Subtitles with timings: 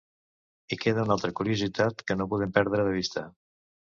[0.77, 3.27] I queda una altra curiositat que no podem perdre de vista.